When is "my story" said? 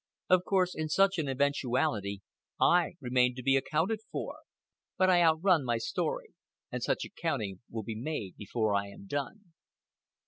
5.63-6.33